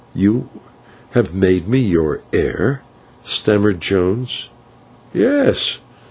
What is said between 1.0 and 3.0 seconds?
have made me your heir!"